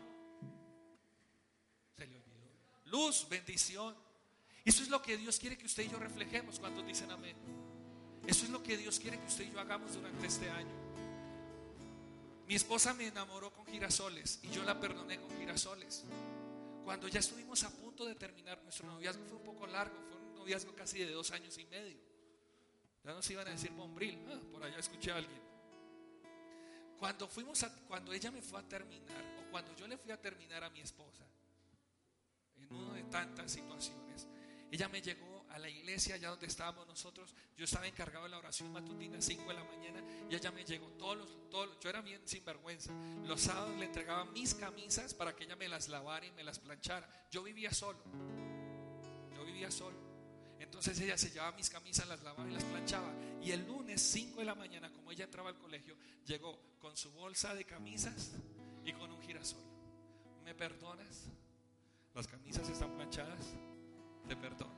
[1.96, 2.50] Se le olvidó.
[2.86, 3.94] Luz, bendición.
[4.64, 6.58] Eso es lo que Dios quiere que usted y yo reflejemos.
[6.60, 7.36] cuando dicen amén?
[8.26, 10.82] Eso es lo que Dios quiere que usted y yo hagamos durante este año.
[12.46, 16.04] Mi esposa me enamoró con girasoles y yo la perdoné con girasoles.
[16.84, 20.34] Cuando ya estuvimos a punto de terminar, nuestro noviazgo fue un poco largo, fue un
[20.34, 21.98] noviazgo casi de dos años y medio.
[23.04, 25.40] Ya nos iban a decir bombril, ah, por allá escuché a alguien.
[26.98, 30.62] Cuando fuimos cuando ella me fue a terminar, o cuando yo le fui a terminar
[30.62, 31.24] a mi esposa,
[32.56, 34.28] en una de tantas situaciones,
[34.72, 37.34] ella me llegó a la iglesia allá donde estábamos nosotros.
[37.58, 40.64] Yo estaba encargado de la oración matutina a 5 de la mañana y ella me
[40.64, 42.90] llegó todos los, todos, yo era bien sinvergüenza.
[43.26, 46.58] Los sábados le entregaba mis camisas para que ella me las lavara y me las
[46.58, 47.06] planchara.
[47.30, 47.98] Yo vivía solo.
[49.36, 49.98] Yo vivía solo.
[50.58, 53.12] Entonces ella se llevaba mis camisas, las lavaba y las planchaba.
[53.42, 57.12] Y el lunes 5 de la mañana, como ella entraba al colegio, llegó con su
[57.12, 58.32] bolsa de camisas
[58.86, 59.60] y con un girasol.
[60.46, 61.24] ¿Me perdonas?
[62.14, 63.54] Las camisas están planchadas
[64.28, 64.72] te perdono.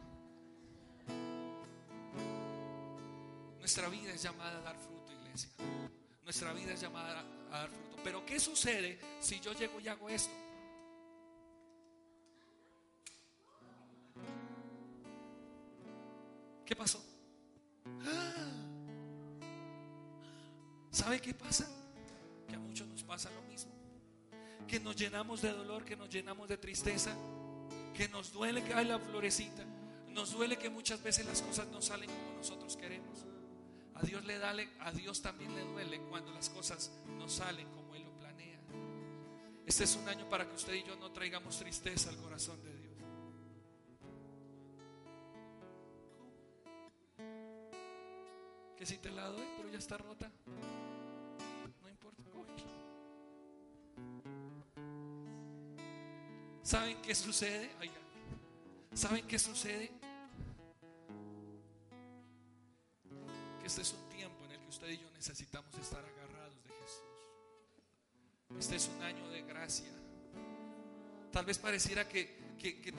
[3.59, 5.51] Nuestra vida es llamada a dar fruto, iglesia.
[6.23, 7.97] Nuestra vida es llamada a dar fruto.
[8.05, 10.33] Pero ¿qué sucede si yo llego y hago esto?
[16.65, 17.03] ¿Qué pasó?
[20.91, 21.69] ¿Sabe qué pasa?
[22.49, 23.73] Que a muchos nos pasa lo mismo.
[24.67, 27.15] Que nos llenamos de dolor, que nos llenamos de tristeza,
[27.95, 29.65] que nos duele que hay la florecita,
[30.09, 33.25] nos duele que muchas veces las cosas no salen como nosotros queremos.
[33.95, 37.95] A Dios le dale, a Dios también le duele cuando las cosas no salen como
[37.95, 38.59] él lo planea.
[39.65, 42.77] Este es un año para que usted y yo no traigamos tristeza al corazón de
[42.77, 42.95] Dios.
[48.77, 50.31] Que si te la doy, pero ya está rota.
[56.65, 57.71] ¿Saben qué sucede?
[58.95, 59.93] ¿Saben qué sucede?
[63.61, 66.71] Que este es un tiempo en el que usted y yo necesitamos estar agarrados de
[66.71, 67.03] Jesús.
[68.59, 69.91] Este es un año de gracia.
[71.33, 72.43] Tal vez pareciera que,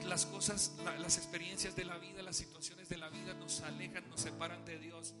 [0.04, 4.20] las cosas, las experiencias de la vida, las situaciones de la vida nos alejan, nos
[4.20, 5.12] separan de Dios.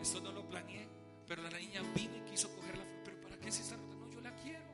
[0.00, 0.88] Esto no lo planeé,
[1.28, 3.02] pero la niña vino y quiso coger la flor.
[3.04, 4.64] ¿Pero para qué si está No, yo la quiero.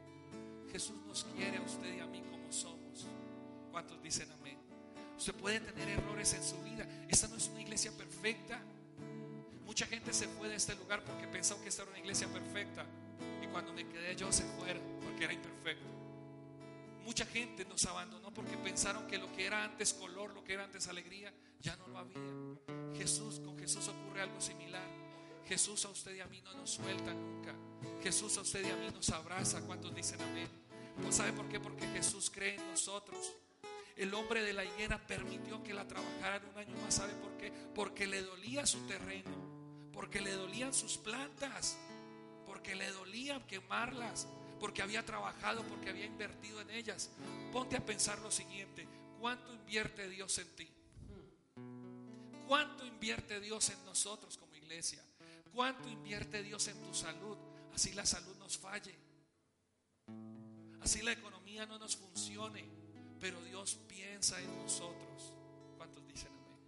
[0.70, 2.01] Jesús nos quiere a usted y a.
[3.82, 4.56] ¿Cuántos dicen amén?
[5.18, 6.86] Usted puede tener errores en su vida.
[7.08, 8.60] Esta no es una iglesia perfecta.
[9.64, 12.86] Mucha gente se fue de este lugar porque pensó que esta era una iglesia perfecta.
[13.42, 15.88] Y cuando me quedé yo se fueron porque era imperfecto.
[17.04, 20.62] Mucha gente nos abandonó porque pensaron que lo que era antes color, lo que era
[20.62, 22.20] antes alegría, ya no lo había.
[22.96, 24.86] Jesús, con Jesús ocurre algo similar.
[25.48, 27.52] Jesús a usted y a mí no nos suelta nunca.
[28.00, 29.60] Jesús a usted y a mí nos abraza.
[29.62, 30.48] ¿Cuántos dicen amén?
[30.98, 31.58] ¿No sabe por qué?
[31.58, 33.32] Porque Jesús cree en nosotros.
[33.96, 36.94] El hombre de la higuera permitió que la trabajaran un año más.
[36.94, 37.52] ¿Sabe por qué?
[37.74, 39.30] Porque le dolía su terreno,
[39.92, 41.78] porque le dolían sus plantas,
[42.46, 44.26] porque le dolía quemarlas,
[44.60, 47.10] porque había trabajado, porque había invertido en ellas.
[47.52, 48.86] Ponte a pensar lo siguiente,
[49.20, 50.68] ¿cuánto invierte Dios en ti?
[52.46, 55.02] ¿Cuánto invierte Dios en nosotros como iglesia?
[55.54, 57.36] ¿Cuánto invierte Dios en tu salud?
[57.74, 58.94] Así la salud nos falle.
[60.80, 62.64] Así la economía no nos funcione,
[63.22, 65.32] pero Dios piensa en nosotros.
[65.76, 66.58] ¿Cuántos dicen amén?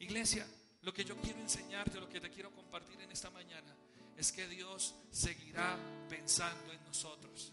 [0.00, 0.44] Iglesia,
[0.82, 3.72] lo que yo quiero enseñarte, lo que te quiero compartir en esta mañana,
[4.16, 5.78] es que Dios seguirá
[6.08, 7.52] pensando en nosotros.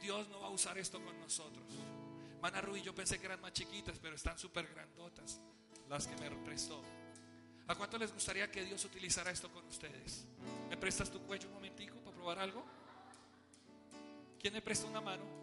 [0.00, 1.66] Dios no va a usar esto con nosotros.
[2.40, 5.40] Mana Rui, yo pensé que eran más chiquitas, pero están súper grandotas
[5.90, 6.82] las que me prestó.
[7.66, 10.24] ¿A cuánto les gustaría que Dios utilizara esto con ustedes?
[10.70, 12.64] ¿Me prestas tu cuello un momentico para probar algo?
[14.40, 15.39] ¿Quién me presta una mano?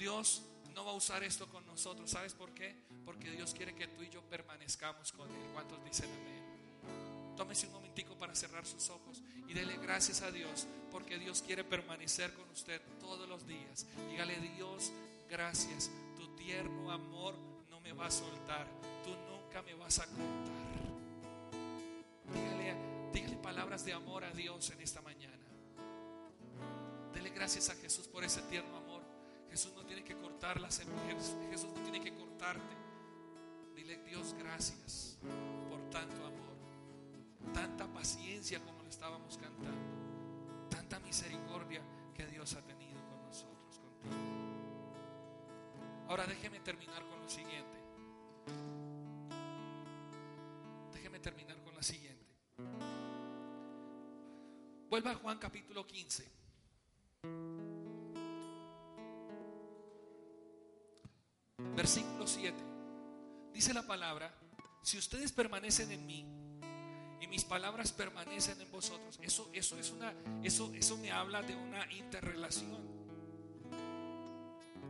[0.00, 0.42] Dios
[0.74, 2.10] no va a usar esto con nosotros.
[2.10, 2.74] ¿Sabes por qué?
[3.04, 5.50] Porque Dios quiere que tú y yo permanezcamos con Él.
[5.52, 7.36] ¿Cuántos dicen amén?
[7.36, 11.64] Tómese un momentico para cerrar sus ojos y dele gracias a Dios porque Dios quiere
[11.64, 13.86] permanecer con usted todos los días.
[14.10, 14.90] Dígale Dios,
[15.28, 15.90] gracias.
[16.16, 17.34] Tu tierno amor
[17.68, 18.66] no me va a soltar.
[19.04, 20.80] Tú nunca me vas a contar.
[22.32, 22.74] Dígale,
[23.12, 25.36] dígale palabras de amor a Dios en esta mañana.
[27.12, 28.79] Dele gracias a Jesús por ese tierno amor.
[29.50, 31.36] Jesús no tiene que cortar las semillas.
[31.50, 32.76] Jesús no tiene que cortarte.
[33.74, 35.18] Dile Dios gracias
[35.68, 36.56] por tanto amor,
[37.52, 41.82] tanta paciencia como le estábamos cantando, tanta misericordia
[42.14, 44.14] que Dios ha tenido con nosotros, contigo.
[46.08, 47.78] Ahora déjeme terminar con lo siguiente.
[50.92, 52.26] Déjeme terminar con la siguiente.
[54.88, 56.39] Vuelva a Juan capítulo 15.
[61.80, 62.54] Versículo 7.
[63.54, 64.30] Dice la palabra,
[64.82, 66.26] si ustedes permanecen en mí
[67.22, 70.12] y mis palabras permanecen en vosotros, eso, eso, es una,
[70.42, 72.86] eso, eso me habla de una interrelación.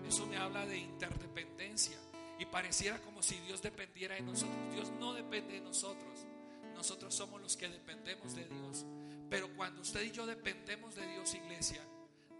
[0.05, 1.97] Eso me habla de interdependencia.
[2.41, 4.75] Y pareciera como si Dios dependiera de nosotros.
[4.75, 6.27] Dios no depende de nosotros.
[6.75, 8.85] Nosotros somos los que dependemos de Dios.
[9.29, 11.83] Pero cuando usted y yo dependemos de Dios, iglesia,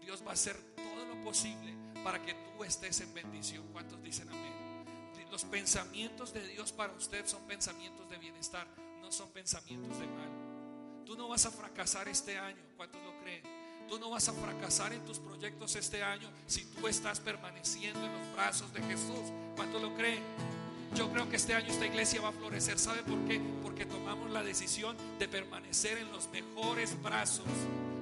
[0.01, 1.73] Dios va a hacer todo lo posible
[2.03, 3.65] para que tú estés en bendición.
[3.71, 4.51] ¿Cuántos dicen amén?
[5.31, 8.67] Los pensamientos de Dios para usted son pensamientos de bienestar,
[9.01, 10.29] no son pensamientos de mal.
[11.05, 12.61] Tú no vas a fracasar este año.
[12.75, 13.41] ¿Cuántos lo creen?
[13.87, 18.11] Tú no vas a fracasar en tus proyectos este año si tú estás permaneciendo en
[18.11, 19.31] los brazos de Jesús.
[19.55, 20.21] ¿Cuántos lo creen?
[20.95, 22.77] Yo creo que este año esta iglesia va a florecer.
[22.77, 23.39] ¿Sabe por qué?
[23.63, 27.47] Porque tomamos la decisión de permanecer en los mejores brazos.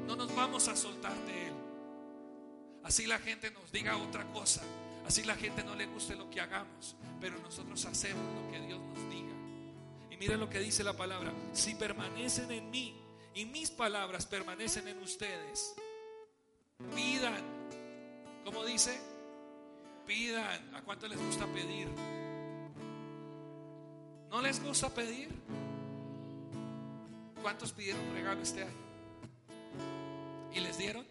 [0.08, 1.49] No nos vamos a soltar de Él.
[2.90, 4.64] Así la gente nos diga otra cosa.
[5.06, 6.96] Así la gente no le guste lo que hagamos.
[7.22, 9.32] Pero nosotros hacemos lo que Dios nos diga.
[10.10, 11.32] Y miren lo que dice la palabra.
[11.54, 13.00] Si permanecen en mí
[13.36, 15.76] y mis palabras permanecen en ustedes,
[16.96, 17.44] pidan.
[18.44, 19.00] ¿Cómo dice?
[20.08, 20.74] Pidan.
[20.74, 21.90] ¿A cuánto les gusta pedir?
[24.32, 25.30] ¿No les gusta pedir?
[27.44, 28.90] ¿Cuántos pidieron regalo este año?
[30.56, 31.06] ¿Y les dieron?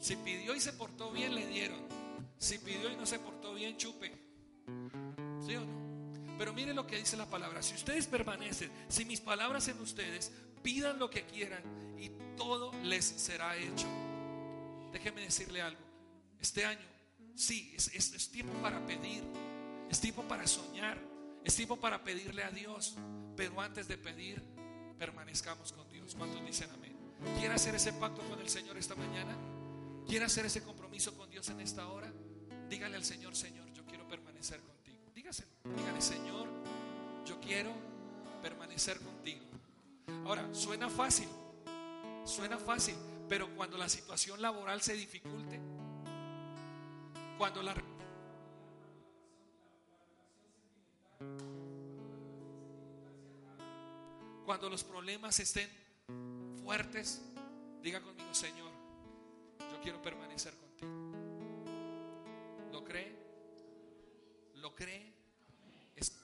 [0.00, 1.78] Si pidió y se portó bien, le dieron.
[2.38, 4.10] Si pidió y no se portó bien, chupe.
[5.46, 6.36] ¿Sí o no?
[6.38, 7.62] Pero mire lo que dice la palabra.
[7.62, 10.32] Si ustedes permanecen, si mis palabras en ustedes,
[10.62, 11.62] pidan lo que quieran
[11.98, 13.86] y todo les será hecho.
[14.90, 15.82] Déjeme decirle algo.
[16.40, 16.86] Este año,
[17.34, 19.22] sí, es, es, es tiempo para pedir.
[19.90, 20.98] Es tiempo para soñar.
[21.44, 22.96] Es tiempo para pedirle a Dios.
[23.36, 24.42] Pero antes de pedir,
[24.98, 26.14] permanezcamos con Dios.
[26.14, 26.96] ¿Cuántos dicen amén?
[27.38, 29.36] ¿Quiere hacer ese pacto con el Señor esta mañana?
[30.10, 32.12] ¿Quiere hacer ese compromiso con Dios en esta hora?
[32.68, 34.98] Dígale al Señor, Señor, yo quiero permanecer contigo.
[35.14, 35.52] Dígaselo.
[35.76, 36.48] Dígale, Señor,
[37.24, 37.72] yo quiero
[38.42, 39.44] permanecer contigo.
[40.26, 41.28] Ahora, suena fácil.
[42.24, 42.96] Suena fácil.
[43.28, 45.60] Pero cuando la situación laboral se dificulte,
[47.38, 47.72] cuando la
[54.44, 55.70] cuando los problemas estén
[56.64, 57.22] fuertes,
[57.80, 58.69] diga conmigo, Señor,
[59.80, 60.90] quiero permanecer contigo.
[62.72, 63.16] ¿Lo cree?
[64.56, 65.12] ¿Lo cree?
[65.96, 66.16] Es...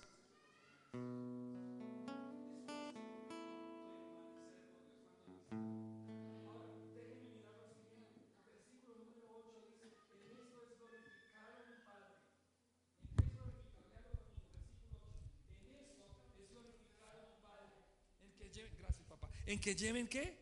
[19.47, 20.37] En que lleven qué?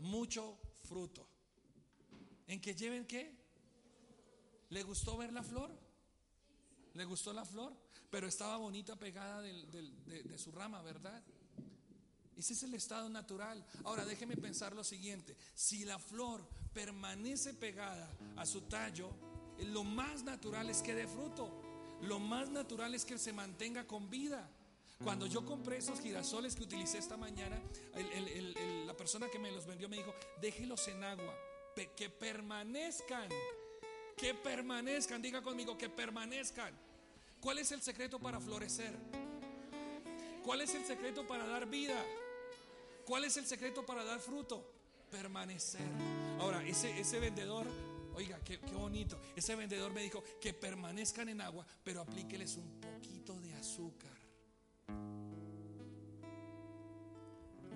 [0.00, 1.31] Mucho fruto.
[2.52, 3.34] ¿En que lleven qué?
[4.68, 5.70] ¿Le gustó ver la flor?
[6.92, 7.74] ¿Le gustó la flor?
[8.10, 11.22] Pero estaba bonita pegada de, su rama, ¿verdad?
[12.36, 13.64] Ese es el estado natural.
[13.84, 15.34] Ahora déjeme pensar lo siguiente.
[15.54, 19.08] Si la flor permanece pegada a su tallo,
[19.56, 21.48] eh, lo más natural es que dé fruto.
[22.02, 24.46] Lo más natural es que se mantenga con vida.
[25.02, 27.58] Cuando yo compré esos girasoles que utilicé esta mañana,
[28.84, 31.34] la persona que me los vendió me dijo, déjelos en agua,
[31.74, 33.28] que permanezcan,
[34.16, 36.74] que permanezcan, diga conmigo, que permanezcan.
[37.40, 38.94] ¿Cuál es el secreto para florecer?
[40.44, 42.04] ¿Cuál es el secreto para dar vida?
[43.06, 44.64] ¿Cuál es el secreto para dar fruto?
[45.10, 45.82] Permanecer.
[46.40, 47.66] Ahora, ese, ese vendedor,
[48.14, 49.20] oiga, qué, qué bonito.
[49.34, 54.12] Ese vendedor me dijo que permanezcan en agua, pero aplíqueles un poquito de azúcar.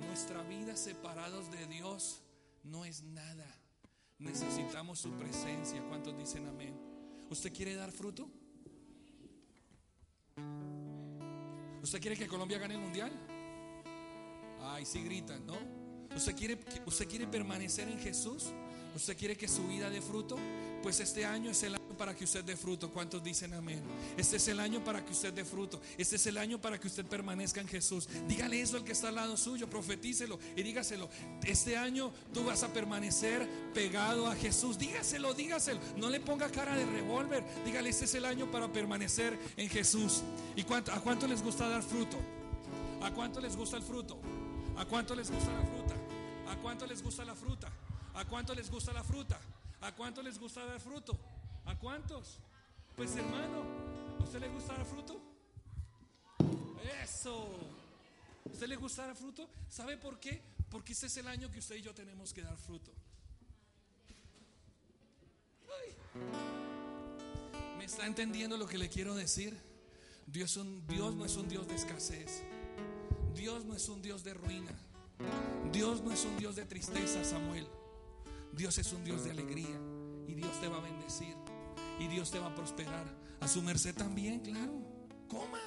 [0.07, 2.23] Nuestra vida separados de Dios
[2.65, 3.47] no es nada.
[4.19, 5.83] Necesitamos su presencia.
[5.89, 6.75] ¿Cuántos dicen amén?
[7.31, 8.31] ¿Usted quiere dar fruto?
[11.83, 13.13] ¿Usted quiere que Colombia gane el mundial?
[14.61, 15.57] Ay, sí gritan, ¿no?
[16.15, 18.53] ¿Usted quiere, ¿Usted quiere permanecer en Jesús?
[18.97, 20.39] ¿Usted quiere que su vida dé fruto?
[20.83, 22.91] Pues este año es el año para que usted dé fruto.
[22.91, 23.83] ¿Cuántos dicen amén?
[24.17, 25.83] Este es el año para que usted dé fruto.
[25.99, 28.09] Este es el año para que usted permanezca en Jesús.
[28.27, 31.11] Dígale eso al que está al lado suyo, profetícelo y dígaselo.
[31.45, 34.79] Este año tú vas a permanecer pegado a Jesús.
[34.79, 35.79] Dígaselo, dígaselo.
[35.99, 37.45] No le ponga cara de revólver.
[37.67, 40.23] Dígale, este es el año para permanecer en Jesús.
[40.57, 42.17] ¿Y cuánto, a cuánto les gusta dar fruto?
[43.03, 44.19] ¿A cuánto les gusta el fruto?
[44.79, 45.95] ¿A cuánto les gusta la fruta?
[46.51, 47.71] ¿A cuánto les gusta la fruta?
[48.17, 49.39] ¿A cuánto les gusta la fruta?
[49.83, 51.19] ¿A cuánto les gusta dar fruto?
[51.67, 52.39] ¿A cuántos?
[52.97, 53.63] Pues hermano,
[54.19, 55.21] ¿a usted le gusta dar fruto?
[57.03, 57.51] Eso.
[58.47, 59.47] ¿A usted le gusta dar fruto?
[59.69, 60.43] ¿Sabe por qué?
[60.71, 62.91] Porque este es el año que usted y yo tenemos que dar fruto.
[67.77, 69.55] ¿Me está entendiendo lo que le quiero decir?
[70.27, 70.59] Dios,
[70.89, 72.43] Dios no es un Dios de escasez.
[73.35, 74.73] Dios no es un Dios de ruina.
[75.71, 77.69] Dios no es un Dios de tristeza, Samuel.
[78.57, 79.79] Dios es un Dios de alegría
[80.27, 81.37] y Dios te va a bendecir
[82.01, 83.05] y Dios te va a prosperar.
[83.39, 84.73] A su merced también, claro.
[85.29, 85.61] Coma.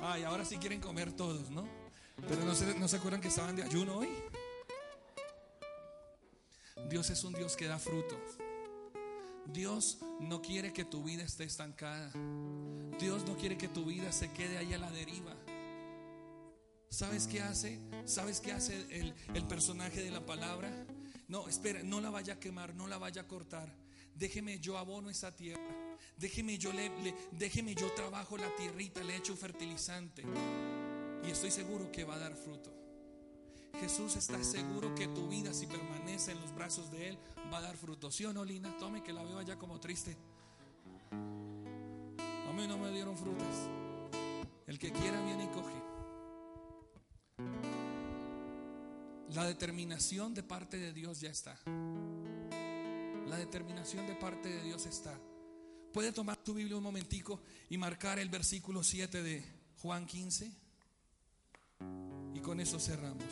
[0.00, 1.68] Ay, ahora sí quieren comer todos, ¿no?
[2.26, 4.08] Pero no se, no se acuerdan que estaban de ayuno hoy.
[6.88, 8.18] Dios es un Dios que da fruto.
[9.46, 12.10] Dios no quiere que tu vida esté estancada.
[12.98, 15.34] Dios no quiere que tu vida se quede ahí a la deriva.
[16.94, 17.80] ¿Sabes qué hace?
[18.04, 20.70] ¿Sabes qué hace el, el personaje de la palabra?
[21.26, 23.68] No, espera, no la vaya a quemar, no la vaya a cortar.
[24.14, 25.74] Déjeme yo abono esa tierra.
[26.16, 26.92] Déjeme yo le,
[27.32, 30.22] déjeme yo trabajo la tierrita, le echo fertilizante.
[31.26, 32.72] Y estoy seguro que va a dar fruto.
[33.80, 37.18] Jesús está seguro que tu vida, si permanece en los brazos de Él,
[37.52, 38.12] va a dar fruto.
[38.12, 38.78] ¿Sí o no, Lina?
[38.78, 40.16] Tome que la veo allá como triste.
[41.10, 43.68] A mí no me dieron frutas.
[44.68, 45.93] El que quiera viene y coge.
[49.32, 51.58] La determinación de parte de Dios ya está.
[53.26, 55.18] La determinación de parte de Dios está.
[55.92, 59.44] Puede tomar tu Biblia un momentico y marcar el versículo 7 de
[59.80, 60.50] Juan 15.
[62.34, 63.24] Y con eso cerramos.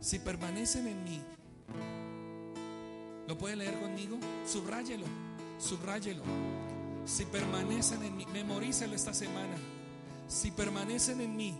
[0.00, 1.22] Si permanecen en mí,
[3.26, 4.18] ¿lo puede leer conmigo?
[4.46, 5.06] Subráyelo,
[5.58, 6.22] subráyelo.
[7.06, 9.56] Si permanecen en mí, memorícelo esta semana.
[10.28, 11.54] Si permanecen en mí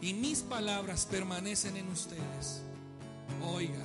[0.00, 2.62] y mis palabras permanecen en ustedes,
[3.42, 3.84] oiga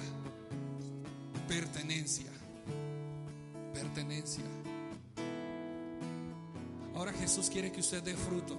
[1.51, 2.31] Pertenencia.
[3.73, 4.45] Pertenencia.
[6.95, 8.57] Ahora Jesús quiere que usted dé fruto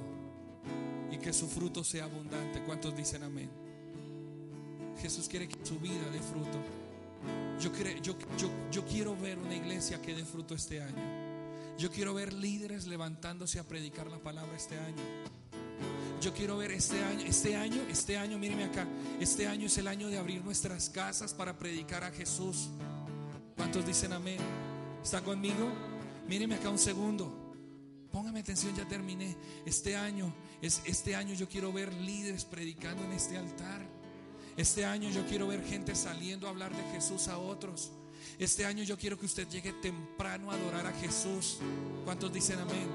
[1.11, 2.63] y que su fruto sea abundante.
[2.65, 3.49] ¿Cuántos dicen amén?
[5.01, 6.59] Jesús quiere que su vida dé fruto.
[7.59, 7.73] Yo,
[8.03, 11.79] yo, yo, yo quiero ver una iglesia que dé fruto este año.
[11.79, 15.03] Yo quiero ver líderes levantándose a predicar la palabra este año.
[16.23, 18.87] Yo quiero ver este año, este año, este año, míreme acá,
[19.19, 22.69] este año es el año de abrir nuestras casas para predicar a Jesús.
[23.57, 24.39] ¿Cuántos dicen amén?
[25.03, 25.69] ¿Está conmigo?
[26.29, 27.57] Míreme acá un segundo.
[28.13, 29.37] Póngame atención, ya terminé.
[29.67, 33.85] Este año, es, este año yo quiero ver líderes predicando en este altar.
[34.57, 37.91] Este año yo quiero ver gente saliendo a hablar de Jesús a otros.
[38.39, 41.59] Este año yo quiero que usted llegue temprano a adorar a Jesús.
[42.05, 42.87] ¿Cuántos dicen amén?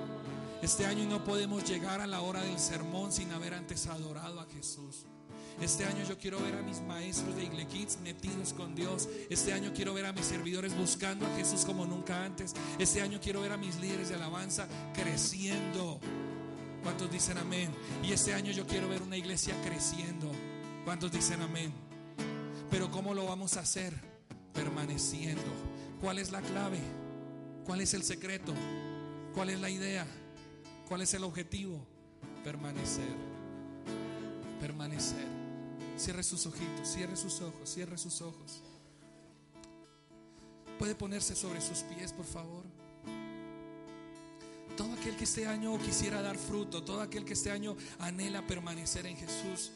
[0.61, 4.47] Este año no podemos llegar a la hora del sermón sin haber antes adorado a
[4.47, 5.05] Jesús.
[5.61, 7.67] Este año yo quiero ver a mis maestros de Igle
[8.03, 9.07] metidos con Dios.
[9.29, 12.53] Este año quiero ver a mis servidores buscando a Jesús como nunca antes.
[12.79, 15.99] Este año quiero ver a mis líderes de alabanza creciendo.
[16.81, 17.71] ¿Cuántos dicen amén?
[18.03, 20.31] Y este año yo quiero ver una iglesia creciendo.
[20.85, 21.71] ¿Cuántos dicen amén?
[22.71, 23.93] Pero ¿cómo lo vamos a hacer?
[24.53, 25.51] Permaneciendo.
[26.01, 26.79] ¿Cuál es la clave?
[27.63, 28.53] ¿Cuál es el secreto?
[29.33, 30.05] ¿Cuál es la idea?
[30.87, 31.79] ¿Cuál es el objetivo?
[32.43, 33.09] Permanecer.
[34.61, 35.27] Permanecer.
[35.97, 38.61] Cierre sus ojitos, cierre sus ojos, cierre sus ojos.
[40.79, 42.63] Puede ponerse sobre sus pies, por favor.
[44.77, 49.07] Todo aquel que este año quisiera dar fruto, todo aquel que este año anhela permanecer
[49.07, 49.71] en Jesús,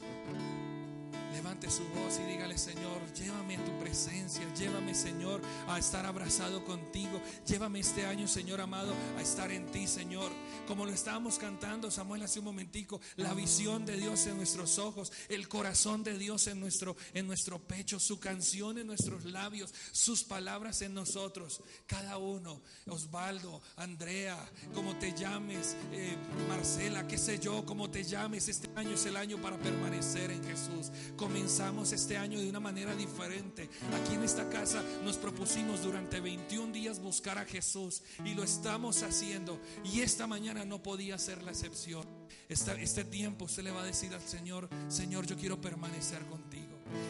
[1.34, 6.64] levante su voz y dígale, Señor, llévame en tu presencia, llévame, Señor, a estar abrazado
[6.64, 10.32] contigo, llévame este año, Señor amado, a estar en ti, Señor.
[10.68, 15.12] Como lo estábamos cantando, Samuel, hace un momentico, la visión de Dios en nuestros ojos,
[15.30, 20.24] el corazón de Dios en nuestro, en nuestro pecho, su canción en nuestros labios, sus
[20.24, 24.38] palabras en nosotros, cada uno, Osvaldo, Andrea,
[24.74, 26.16] como te llames, eh,
[26.48, 30.44] Marcela, qué sé yo, como te llames, este año es el año para permanecer en
[30.44, 33.70] Jesús comenzamos este año de una manera diferente.
[33.94, 39.04] Aquí en esta casa nos propusimos durante 21 días buscar a Jesús y lo estamos
[39.04, 39.60] haciendo.
[39.84, 42.06] Y esta mañana no podía ser la excepción.
[42.50, 46.68] Este, tiempo usted le va a decir al Señor, Señor, yo quiero permanecer contigo.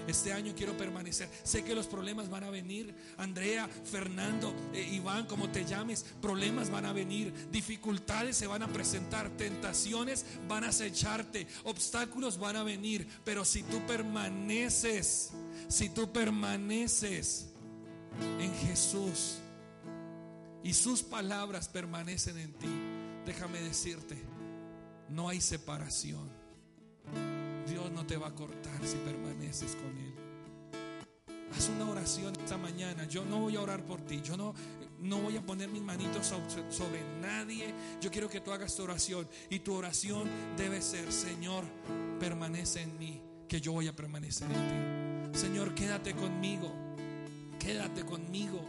[0.08, 1.30] Este año quiero permanecer.
[1.44, 2.94] Sé que los problemas van a venir.
[3.18, 7.34] Andrea, Fernando, eh, Iván, como te llames, problemas van a venir.
[7.52, 9.30] Dificultades se van a presentar.
[9.38, 11.48] Tentaciones van a acecharte.
[11.64, 13.08] Obstáculos van a venir.
[13.24, 15.32] Pero si tú permaneces,
[15.68, 17.48] si tú permaneces
[18.40, 19.38] en Jesús
[20.64, 24.18] y sus palabras permanecen en ti, déjame decirte,
[25.10, 26.30] no hay separación.
[27.68, 30.14] Dios no te va a cortar si permaneces con Él.
[31.56, 33.06] Haz una oración esta mañana.
[33.06, 34.22] Yo no voy a orar por ti.
[34.24, 34.54] Yo no,
[35.00, 36.34] no voy a poner mis manitos
[36.70, 37.74] sobre, nadie.
[38.00, 39.28] Yo quiero que tú hagas tu oración.
[39.50, 41.66] Y tu oración debe ser, Señor,
[42.20, 45.40] permanece en mí, que yo voy a permanecer en ti.
[45.40, 46.74] Señor, quédate conmigo.
[47.60, 48.62] Quédate conmigo.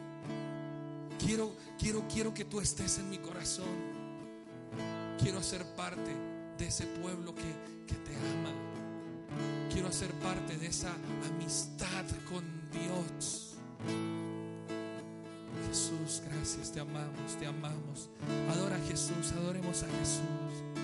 [1.18, 3.91] Quiero, quiero, quiero que tú estés en mi corazón.
[5.22, 6.10] Quiero ser parte
[6.58, 7.42] de ese pueblo que,
[7.86, 8.50] que te ama.
[9.72, 10.92] Quiero ser parte de esa
[11.30, 13.54] amistad con Dios.
[15.68, 18.10] Jesús, gracias, te amamos, te amamos.
[18.50, 20.81] Adora a Jesús, adoremos a Jesús.